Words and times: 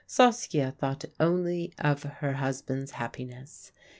Saskia 0.07 0.71
thought 0.71 1.05
only 1.19 1.75
of 1.77 2.01
her 2.01 2.33
husband's 2.33 2.93
happiness. 2.93 3.71